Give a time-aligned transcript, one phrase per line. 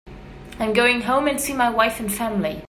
[0.57, 2.59] I'm going home and see my wife and family.